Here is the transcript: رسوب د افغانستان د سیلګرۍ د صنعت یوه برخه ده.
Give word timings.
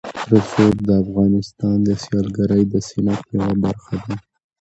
رسوب 0.31 0.75
د 0.87 0.89
افغانستان 1.03 1.77
د 1.87 1.89
سیلګرۍ 2.03 2.63
د 2.73 2.75
صنعت 2.89 3.23
یوه 3.35 3.51
برخه 3.63 3.95
ده. 4.03 4.13